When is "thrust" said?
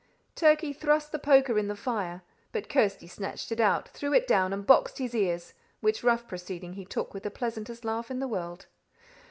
0.73-1.11